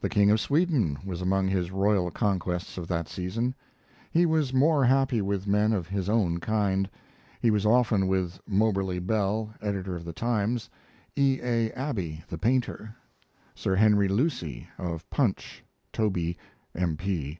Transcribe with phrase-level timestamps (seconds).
[0.00, 3.54] The King of Sweden was among his royal conquests of that season.
[4.10, 6.90] He was more happy with men of his own kind.
[7.40, 10.68] He was often with Moberly Bell, editor of the Times;
[11.14, 11.38] E.
[11.40, 11.70] A.
[11.74, 12.96] Abbey, the painter;
[13.54, 16.36] Sir Henry Lucy, of Punch (Toby,
[16.74, 17.38] M.P.)